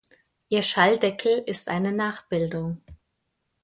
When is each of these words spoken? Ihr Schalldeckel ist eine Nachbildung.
Ihr 0.49 0.63
Schalldeckel 0.63 1.43
ist 1.45 1.67
eine 1.69 1.91
Nachbildung. 1.91 2.81